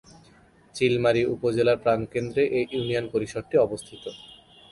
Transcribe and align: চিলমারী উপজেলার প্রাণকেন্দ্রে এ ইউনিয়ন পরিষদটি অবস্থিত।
চিলমারী 0.75 1.21
উপজেলার 1.35 1.77
প্রাণকেন্দ্রে 1.83 2.43
এ 2.59 2.61
ইউনিয়ন 2.75 3.05
পরিষদটি 3.13 3.55
অবস্থিত। 3.57 4.03